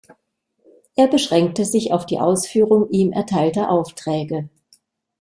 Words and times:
Er 0.95 1.05
beschränkte 1.07 1.63
sich 1.63 1.93
auf 1.93 2.07
die 2.07 2.17
Ausführung 2.19 2.89
ihm 2.89 3.11
erteilter 3.11 3.69
Aufträge. 3.69 4.49